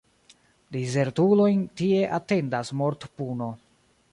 Dizertulojn 0.75 1.61
tie 1.81 2.01
atendas 2.19 2.73
mortpuno. 2.81 3.53